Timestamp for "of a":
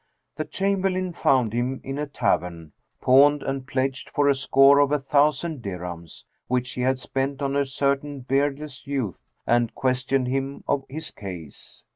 4.79-4.97